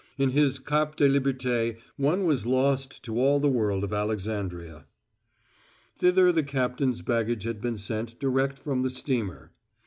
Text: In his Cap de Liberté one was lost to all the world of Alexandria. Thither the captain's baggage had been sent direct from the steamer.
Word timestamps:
In 0.17 0.31
his 0.31 0.57
Cap 0.57 0.95
de 0.95 1.07
Liberté 1.07 1.77
one 1.95 2.25
was 2.25 2.47
lost 2.47 3.03
to 3.03 3.19
all 3.19 3.39
the 3.39 3.51
world 3.51 3.83
of 3.83 3.93
Alexandria. 3.93 4.87
Thither 5.95 6.31
the 6.31 6.41
captain's 6.41 7.03
baggage 7.03 7.43
had 7.43 7.61
been 7.61 7.77
sent 7.77 8.19
direct 8.19 8.57
from 8.57 8.81
the 8.81 8.89
steamer. 8.89 9.51